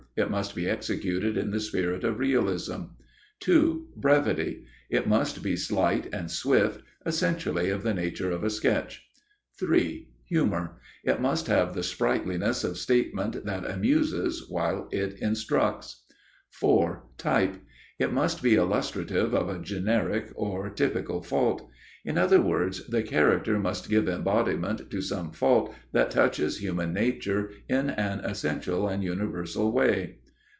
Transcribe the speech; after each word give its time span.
It 0.17 0.29
must 0.29 0.55
be 0.55 0.67
executed 0.67 1.37
in 1.37 1.51
the 1.51 1.59
spirit 1.61 2.03
of 2.03 2.19
realism. 2.19 2.81
2.—Brevity: 3.39 4.65
It 4.89 5.07
must 5.07 5.41
be 5.41 5.55
slight 5.55 6.09
and 6.13 6.29
swift, 6.29 6.83
essentially 7.05 7.69
of 7.69 7.81
the 7.83 7.93
nature 7.93 8.29
of 8.29 8.43
a 8.43 8.49
sketch. 8.49 9.07
3.—Humor: 9.59 10.77
It 11.05 11.21
must 11.21 11.47
have 11.47 11.73
the 11.73 11.81
sprightliness 11.83 12.65
of 12.65 12.77
statement 12.77 13.45
that 13.45 13.63
amuses 13.65 14.47
while 14.49 14.89
it 14.91 15.13
instructs. 15.21 16.03
4.—Type: 16.61 17.55
It 17.97 18.11
must 18.11 18.43
be 18.43 18.55
illustrative 18.55 19.33
of 19.33 19.47
a 19.47 19.59
generic 19.61 20.29
or 20.35 20.69
typical 20.71 21.21
fault. 21.23 21.69
In 22.03 22.17
other 22.17 22.41
words, 22.41 22.87
the 22.87 23.03
character 23.03 23.59
must 23.59 23.87
give 23.87 24.09
embodiment 24.09 24.89
to 24.89 25.01
some 25.01 25.31
fault 25.31 25.71
that 25.91 26.09
touches 26.09 26.57
human 26.57 26.93
nature 26.93 27.51
in 27.69 27.91
an 27.91 28.21
essential 28.21 28.87
and 28.87 29.03
universal 29.03 29.71
way. 29.71 30.17